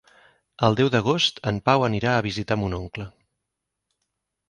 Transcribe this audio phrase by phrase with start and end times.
[0.67, 3.11] El deu d'agost en Pau anirà a visitar mon oncle.